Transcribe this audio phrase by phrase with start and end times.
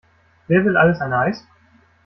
[0.47, 1.45] Wer will alles ein Eis?